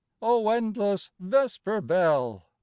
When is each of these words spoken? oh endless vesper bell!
oh 0.19 0.49
endless 0.49 1.11
vesper 1.19 1.79
bell! 1.79 2.47